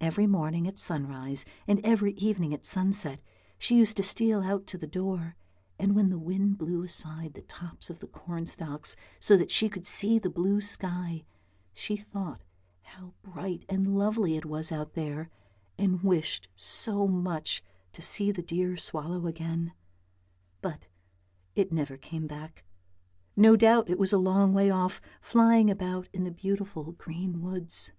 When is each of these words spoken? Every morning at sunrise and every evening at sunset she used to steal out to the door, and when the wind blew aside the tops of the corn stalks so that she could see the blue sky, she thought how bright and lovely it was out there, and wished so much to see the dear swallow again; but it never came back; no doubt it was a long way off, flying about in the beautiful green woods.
Every 0.00 0.26
morning 0.26 0.66
at 0.66 0.78
sunrise 0.78 1.44
and 1.68 1.80
every 1.84 2.14
evening 2.14 2.52
at 2.52 2.64
sunset 2.64 3.20
she 3.56 3.76
used 3.78 3.96
to 3.98 4.02
steal 4.02 4.42
out 4.42 4.66
to 4.66 4.76
the 4.76 4.88
door, 4.88 5.36
and 5.78 5.94
when 5.94 6.10
the 6.10 6.18
wind 6.18 6.58
blew 6.58 6.82
aside 6.82 7.34
the 7.34 7.42
tops 7.42 7.88
of 7.88 8.00
the 8.00 8.08
corn 8.08 8.46
stalks 8.46 8.96
so 9.20 9.36
that 9.36 9.52
she 9.52 9.68
could 9.68 9.86
see 9.86 10.18
the 10.18 10.28
blue 10.28 10.60
sky, 10.60 11.24
she 11.72 11.96
thought 11.96 12.42
how 12.82 13.14
bright 13.22 13.64
and 13.68 13.96
lovely 13.96 14.36
it 14.36 14.44
was 14.44 14.72
out 14.72 14.94
there, 14.94 15.30
and 15.78 16.02
wished 16.02 16.48
so 16.56 17.06
much 17.06 17.62
to 17.92 18.02
see 18.02 18.32
the 18.32 18.42
dear 18.42 18.76
swallow 18.76 19.24
again; 19.28 19.72
but 20.60 20.88
it 21.54 21.70
never 21.70 21.96
came 21.96 22.26
back; 22.26 22.64
no 23.36 23.54
doubt 23.54 23.88
it 23.88 24.00
was 24.00 24.12
a 24.12 24.18
long 24.18 24.52
way 24.52 24.68
off, 24.68 25.00
flying 25.20 25.70
about 25.70 26.08
in 26.12 26.24
the 26.24 26.32
beautiful 26.32 26.90
green 26.90 27.40
woods. 27.40 27.92